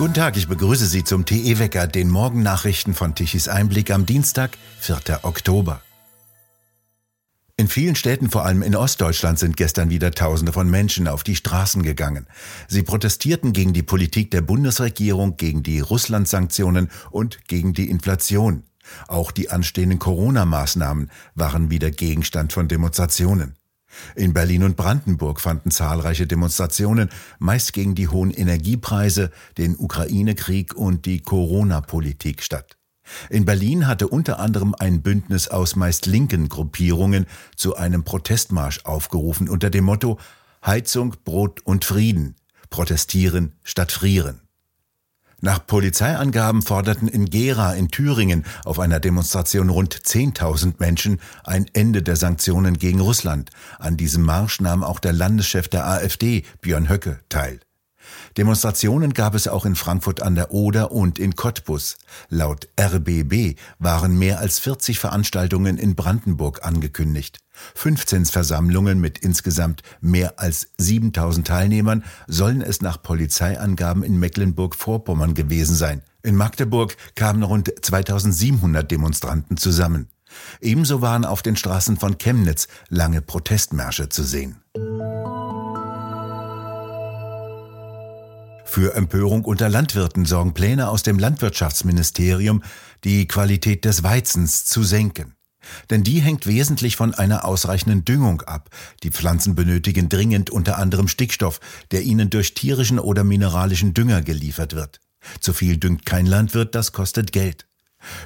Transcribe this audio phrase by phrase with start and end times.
[0.00, 5.20] Guten Tag, ich begrüße Sie zum TE-Wecker, den Morgennachrichten von Tichys Einblick am Dienstag, 4.
[5.24, 5.82] Oktober.
[7.58, 11.36] In vielen Städten, vor allem in Ostdeutschland, sind gestern wieder Tausende von Menschen auf die
[11.36, 12.26] Straßen gegangen.
[12.66, 18.62] Sie protestierten gegen die Politik der Bundesregierung, gegen die Russland-Sanktionen und gegen die Inflation.
[19.06, 23.59] Auch die anstehenden Corona-Maßnahmen waren wieder Gegenstand von Demonstrationen.
[24.14, 31.06] In Berlin und Brandenburg fanden zahlreiche Demonstrationen, meist gegen die hohen Energiepreise, den Ukraine-Krieg und
[31.06, 32.76] die Corona-Politik statt.
[33.28, 39.48] In Berlin hatte unter anderem ein Bündnis aus meist linken Gruppierungen zu einem Protestmarsch aufgerufen
[39.48, 40.18] unter dem Motto
[40.64, 42.36] Heizung, Brot und Frieden,
[42.68, 44.40] protestieren statt frieren.
[45.42, 52.02] Nach Polizeiangaben forderten in Gera in Thüringen auf einer Demonstration rund 10.000 Menschen ein Ende
[52.02, 53.50] der Sanktionen gegen Russland.
[53.78, 57.60] An diesem Marsch nahm auch der Landeschef der AfD, Björn Höcke, teil.
[58.36, 61.98] Demonstrationen gab es auch in Frankfurt an der Oder und in Cottbus.
[62.28, 67.38] Laut RBB waren mehr als 40 Veranstaltungen in Brandenburg angekündigt.
[67.74, 75.74] 15 Versammlungen mit insgesamt mehr als 7000 Teilnehmern sollen es nach Polizeiangaben in Mecklenburg-Vorpommern gewesen
[75.74, 76.02] sein.
[76.22, 80.08] In Magdeburg kamen rund 2700 Demonstranten zusammen.
[80.60, 84.62] Ebenso waren auf den Straßen von Chemnitz lange Protestmärsche zu sehen.
[88.72, 92.62] Für Empörung unter Landwirten sorgen Pläne aus dem Landwirtschaftsministerium,
[93.02, 95.34] die Qualität des Weizens zu senken.
[95.90, 98.70] Denn die hängt wesentlich von einer ausreichenden Düngung ab.
[99.02, 101.58] Die Pflanzen benötigen dringend unter anderem Stickstoff,
[101.90, 105.00] der ihnen durch tierischen oder mineralischen Dünger geliefert wird.
[105.40, 107.66] Zu viel düngt kein Landwirt, das kostet Geld.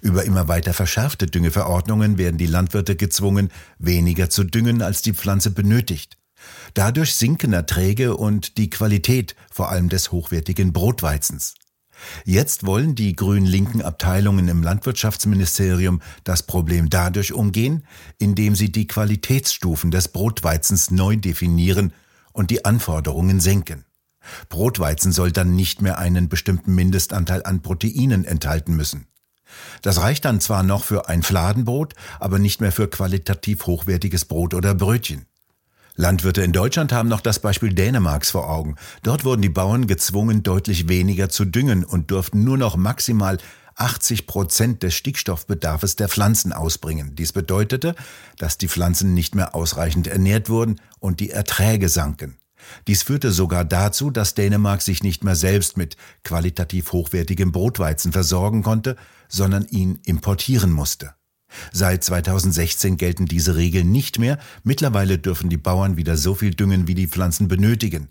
[0.00, 5.50] Über immer weiter verschärfte Düngeverordnungen werden die Landwirte gezwungen, weniger zu düngen, als die Pflanze
[5.50, 6.16] benötigt.
[6.74, 11.54] Dadurch sinken Erträge und die Qualität vor allem des hochwertigen Brotweizens.
[12.24, 17.84] Jetzt wollen die grün-linken Abteilungen im Landwirtschaftsministerium das Problem dadurch umgehen,
[18.18, 21.92] indem sie die Qualitätsstufen des Brotweizens neu definieren
[22.32, 23.84] und die Anforderungen senken.
[24.48, 29.06] Brotweizen soll dann nicht mehr einen bestimmten Mindestanteil an Proteinen enthalten müssen.
[29.82, 34.54] Das reicht dann zwar noch für ein Fladenbrot, aber nicht mehr für qualitativ hochwertiges Brot
[34.54, 35.26] oder Brötchen.
[36.00, 38.76] Landwirte in Deutschland haben noch das Beispiel Dänemarks vor Augen.
[39.02, 43.36] Dort wurden die Bauern gezwungen, deutlich weniger zu düngen und durften nur noch maximal
[43.76, 47.16] 80 Prozent des Stickstoffbedarfs der Pflanzen ausbringen.
[47.16, 47.94] Dies bedeutete,
[48.38, 52.38] dass die Pflanzen nicht mehr ausreichend ernährt wurden und die Erträge sanken.
[52.86, 58.62] Dies führte sogar dazu, dass Dänemark sich nicht mehr selbst mit qualitativ hochwertigem Brotweizen versorgen
[58.62, 58.96] konnte,
[59.28, 61.12] sondern ihn importieren musste.
[61.72, 64.38] Seit 2016 gelten diese Regeln nicht mehr.
[64.62, 68.08] Mittlerweile dürfen die Bauern wieder so viel düngen, wie die Pflanzen benötigen.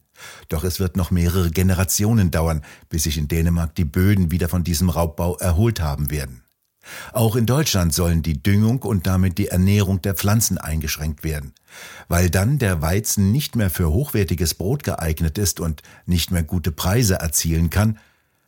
[0.50, 4.63] Doch es wird noch mehrere Generationen dauern, bis sich in Dänemark die Böden wieder von
[4.63, 6.44] diesem Raubbau erholt haben werden.
[7.13, 11.53] Auch in Deutschland sollen die Düngung und damit die Ernährung der Pflanzen eingeschränkt werden.
[12.07, 16.71] Weil dann der Weizen nicht mehr für hochwertiges Brot geeignet ist und nicht mehr gute
[16.71, 18.00] Preise erzielen kann,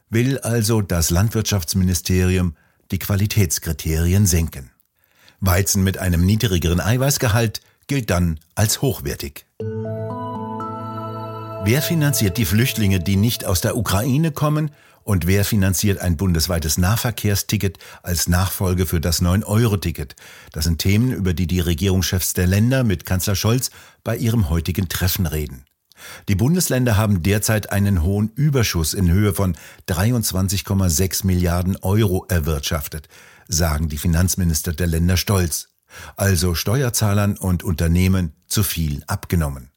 [0.09, 2.56] will also das Landwirtschaftsministerium
[2.91, 4.72] die Qualitätskriterien senken.
[5.41, 9.47] Weizen mit einem niedrigeren Eiweißgehalt gilt dann als hochwertig.
[11.63, 14.69] Wer finanziert die Flüchtlinge, die nicht aus der Ukraine kommen?
[15.03, 20.16] Und wer finanziert ein bundesweites Nahverkehrsticket als Nachfolge für das 9-Euro-Ticket?
[20.52, 23.72] Das sind Themen, über die die Regierungschefs der Länder mit Kanzler Scholz
[24.03, 25.66] bei ihrem heutigen Treffen reden.
[26.28, 29.56] Die Bundesländer haben derzeit einen hohen Überschuss in Höhe von
[29.88, 33.08] 23,6 Milliarden Euro erwirtschaftet
[33.54, 35.70] sagen die Finanzminister der Länder stolz.
[36.16, 39.72] Also Steuerzahlern und Unternehmen zu viel abgenommen.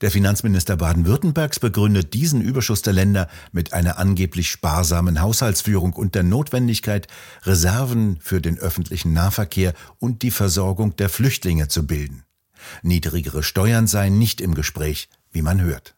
[0.00, 6.22] Der Finanzminister Baden-Württembergs begründet diesen Überschuss der Länder mit einer angeblich sparsamen Haushaltsführung und der
[6.22, 7.06] Notwendigkeit,
[7.42, 12.24] Reserven für den öffentlichen Nahverkehr und die Versorgung der Flüchtlinge zu bilden.
[12.82, 15.94] Niedrigere Steuern seien nicht im Gespräch, wie man hört.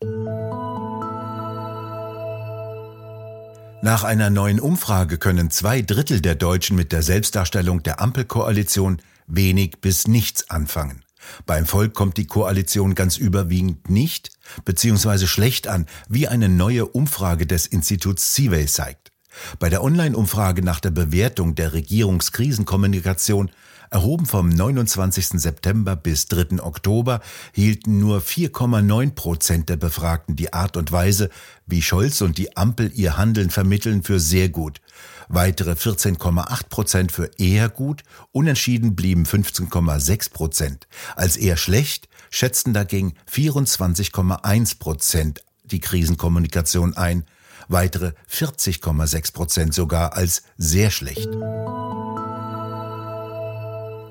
[3.82, 9.80] Nach einer neuen Umfrage können zwei Drittel der Deutschen mit der Selbstdarstellung der Ampelkoalition wenig
[9.80, 11.02] bis nichts anfangen.
[11.46, 14.32] Beim Volk kommt die Koalition ganz überwiegend nicht
[14.66, 15.26] bzw.
[15.26, 19.12] schlecht an, wie eine neue Umfrage des Instituts Seaway zeigt.
[19.58, 23.50] Bei der Online-Umfrage nach der Bewertung der Regierungskrisenkommunikation
[23.90, 25.40] erhoben vom 29.
[25.40, 26.62] September bis 3.
[26.62, 27.20] Oktober
[27.52, 31.28] hielten nur 4,9 Prozent der Befragten die Art und Weise,
[31.66, 34.80] wie Scholz und die Ampel ihr Handeln vermitteln, für sehr gut.
[35.28, 38.02] Weitere 14,8 Prozent für eher gut,
[38.32, 40.88] unentschieden blieben 15,6 Prozent.
[41.16, 47.24] Als eher schlecht schätzten dagegen 24,1 Prozent die Krisenkommunikation ein,
[47.68, 51.28] weitere 40,6 Prozent sogar als sehr schlecht.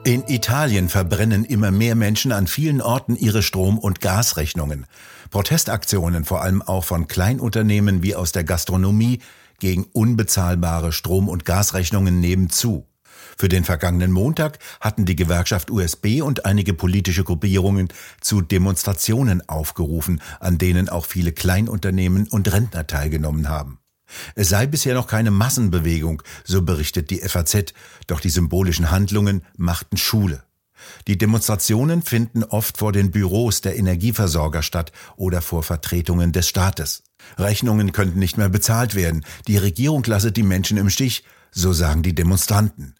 [0.05, 4.87] In Italien verbrennen immer mehr Menschen an vielen Orten ihre Strom- und Gasrechnungen.
[5.29, 9.19] Protestaktionen, vor allem auch von Kleinunternehmen wie aus der Gastronomie,
[9.59, 12.87] gegen unbezahlbare Strom- und Gasrechnungen nehmen zu.
[13.37, 17.89] Für den vergangenen Montag hatten die Gewerkschaft USB und einige politische Gruppierungen
[18.21, 23.78] zu Demonstrationen aufgerufen, an denen auch viele Kleinunternehmen und Rentner teilgenommen haben.
[24.35, 27.73] Es sei bisher noch keine Massenbewegung, so berichtet die FAZ,
[28.07, 30.43] doch die symbolischen Handlungen machten Schule.
[31.07, 37.03] Die Demonstrationen finden oft vor den Büros der Energieversorger statt oder vor Vertretungen des Staates.
[37.37, 42.03] Rechnungen könnten nicht mehr bezahlt werden, die Regierung lasse die Menschen im Stich, so sagen
[42.03, 42.95] die Demonstranten.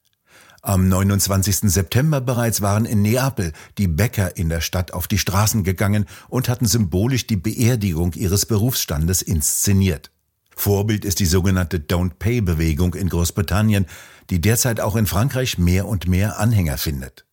[0.61, 1.71] Am 29.
[1.71, 6.49] September bereits waren in Neapel die Bäcker in der Stadt auf die Straßen gegangen und
[6.49, 10.11] hatten symbolisch die Beerdigung ihres Berufsstandes inszeniert.
[10.59, 13.85] Vorbild ist die sogenannte Don't Pay Bewegung in Großbritannien,
[14.29, 17.25] die derzeit auch in Frankreich mehr und mehr Anhänger findet.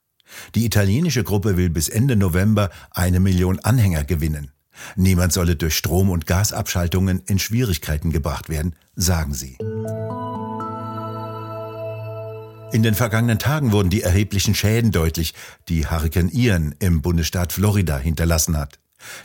[0.54, 4.52] Die italienische Gruppe will bis Ende November eine Million Anhänger gewinnen.
[4.94, 9.58] Niemand solle durch Strom- und Gasabschaltungen in Schwierigkeiten gebracht werden, sagen sie.
[12.72, 15.34] In den vergangenen Tagen wurden die erheblichen Schäden deutlich,
[15.68, 18.78] die Hurrikan Ian im Bundesstaat Florida hinterlassen hat.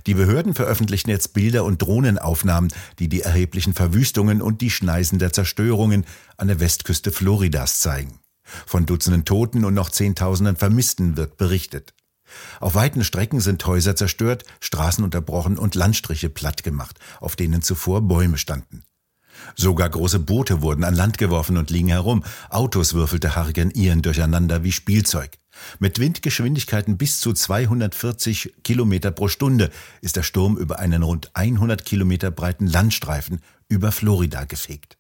[0.06, 5.34] Die Behörden veröffentlichen jetzt Bilder und Drohnenaufnahmen, die die erheblichen Verwüstungen und die Schneisen der
[5.34, 6.06] Zerstörungen
[6.38, 8.20] an der Westküste Floridas zeigen.
[8.44, 11.94] Von Dutzenden Toten und noch Zehntausenden Vermissten wird berichtet.
[12.60, 18.38] Auf weiten Strecken sind Häuser zerstört, Straßen unterbrochen und Landstriche plattgemacht, auf denen zuvor Bäume
[18.38, 18.84] standen.
[19.56, 22.24] Sogar große Boote wurden an Land geworfen und liegen herum.
[22.50, 25.38] Autos würfelte Hurrikan Ian durcheinander wie Spielzeug.
[25.80, 29.70] Mit Windgeschwindigkeiten bis zu 240 Kilometer pro Stunde
[30.02, 34.98] ist der Sturm über einen rund 100 Kilometer breiten Landstreifen über Florida gefegt.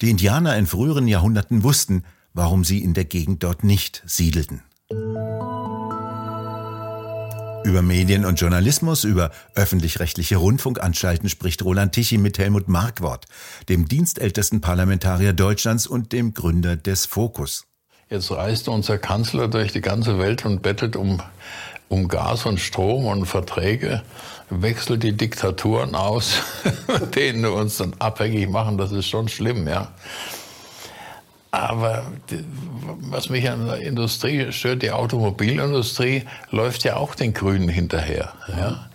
[0.00, 4.62] Die Indianer in früheren Jahrhunderten wussten, warum sie in der Gegend dort nicht siedelten.
[7.64, 13.26] Über Medien und Journalismus, über öffentlich-rechtliche Rundfunkanstalten spricht Roland Tichy mit Helmut Markwort,
[13.68, 17.66] dem dienstältesten Parlamentarier Deutschlands und dem Gründer des Fokus.
[18.12, 21.22] Jetzt reist unser Kanzler durch die ganze Welt und bettelt um,
[21.88, 24.02] um Gas und Strom und Verträge,
[24.50, 26.42] wechselt die Diktaturen aus,
[27.14, 28.76] denen wir uns dann abhängig machen.
[28.76, 29.92] Das ist schon schlimm, ja.
[31.52, 32.04] Aber
[33.00, 38.34] was mich an der Industrie stört, die Automobilindustrie läuft ja auch den Grünen hinterher.
[38.46, 38.91] Ja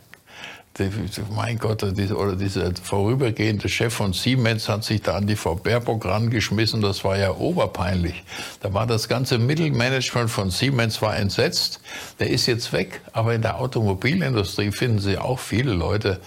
[1.35, 6.06] mein Gott, oder dieser vorübergehende Chef von Siemens hat sich da an die Frau Baerbock
[6.06, 6.81] rangeschmissen.
[6.81, 8.24] Das war ja oberpeinlich.
[8.62, 11.79] Da war das ganze Mittelmanagement von Siemens war entsetzt.
[12.19, 13.01] Der ist jetzt weg.
[13.13, 16.19] Aber in der Automobilindustrie finden Sie auch viele Leute,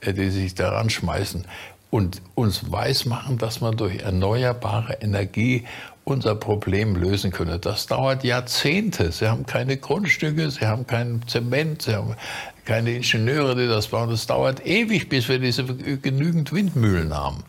[0.00, 1.44] äh, die sich daran schmeißen
[1.92, 5.66] und uns weismachen, dass man durch erneuerbare Energie
[6.04, 7.58] unser Problem lösen könne.
[7.58, 9.12] Das dauert Jahrzehnte.
[9.12, 12.16] Sie haben keine Grundstücke, sie haben keinen Zement, sie haben
[12.64, 14.10] keine Ingenieure, die das bauen.
[14.10, 17.44] Das dauert ewig, bis wir diese genügend Windmühlen haben.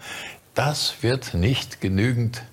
[0.54, 2.44] Das wird nicht genügend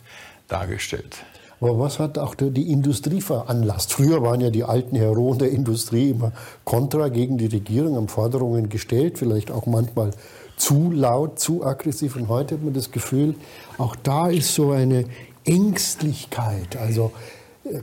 [0.49, 1.19] dargestellt.
[1.61, 3.93] Aber was hat auch die Industrie veranlasst?
[3.93, 6.33] Früher waren ja die alten Heroen der Industrie immer
[6.65, 10.13] kontra gegen die Regierung, haben Forderungen gestellt, vielleicht auch manchmal
[10.57, 12.17] zu laut, zu aggressiv.
[12.17, 13.35] Und heute hat man das Gefühl,
[13.77, 15.05] auch da ist so eine
[15.45, 16.77] Ängstlichkeit.
[16.77, 17.13] Also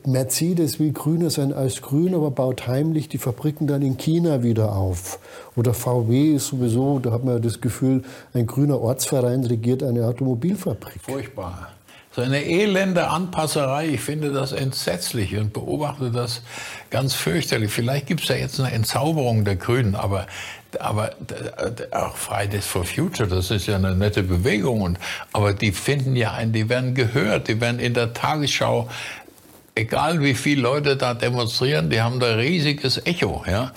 [0.06, 4.76] Mercedes will grüner sein als grün, aber baut heimlich die Fabriken dann in China wieder
[4.76, 5.20] auf.
[5.56, 11.02] Oder VW ist sowieso, da hat man das Gefühl, ein grüner Ortsverein regiert eine Automobilfabrik.
[11.02, 11.77] Furchtbar.
[12.18, 16.42] So eine elende Anpasserei, ich finde das entsetzlich und beobachte das
[16.90, 17.72] ganz fürchterlich.
[17.72, 20.26] Vielleicht gibt es ja jetzt eine Entzauberung der Grünen, aber,
[20.80, 21.12] aber
[21.92, 24.82] auch Fridays for Future, das ist ja eine nette Bewegung.
[24.82, 25.00] Und,
[25.32, 28.90] aber die finden ja ein, die werden gehört, die werden in der Tagesschau
[29.76, 33.44] egal wie viele Leute da demonstrieren, die haben da riesiges Echo.
[33.48, 33.74] Ja?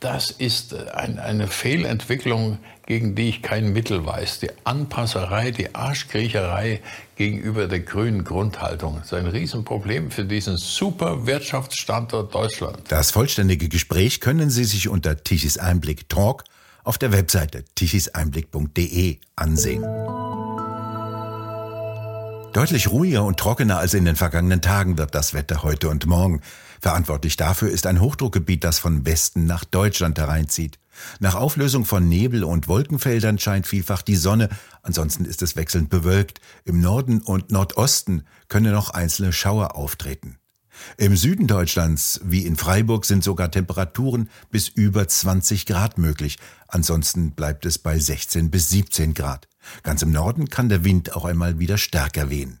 [0.00, 4.40] Das ist ein, eine Fehlentwicklung, gegen die ich kein Mittel weiß.
[4.40, 6.80] Die Anpasserei, die Arschkriecherei
[7.16, 8.96] gegenüber der grünen Grundhaltung.
[8.96, 12.78] Das ist ein Riesenproblem für diesen super Wirtschaftsstandort Deutschland.
[12.88, 16.44] Das vollständige Gespräch können Sie sich unter Tichys Einblick Talk
[16.82, 19.82] auf der Webseite tichiseinblick.de ansehen.
[22.54, 26.40] Deutlich ruhiger und trockener als in den vergangenen Tagen wird das Wetter heute und morgen.
[26.80, 30.78] Verantwortlich dafür ist ein Hochdruckgebiet, das von Westen nach Deutschland hereinzieht.
[31.20, 34.48] Nach Auflösung von Nebel- und Wolkenfeldern scheint vielfach die Sonne,
[34.82, 36.40] ansonsten ist es wechselnd bewölkt.
[36.64, 40.38] Im Norden und Nordosten können noch einzelne Schauer auftreten.
[40.96, 46.38] Im Süden Deutschlands, wie in Freiburg, sind sogar Temperaturen bis über 20 Grad möglich.
[46.68, 49.48] Ansonsten bleibt es bei 16 bis 17 Grad.
[49.82, 52.60] Ganz im Norden kann der Wind auch einmal wieder stärker wehen.